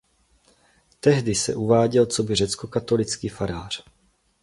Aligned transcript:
Tehdy 0.99 1.35
se 1.35 1.55
uváděl 1.55 2.05
coby 2.05 2.35
řeckokatolický 2.35 3.29
farář. 3.29 3.83